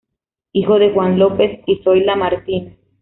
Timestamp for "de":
0.79-0.89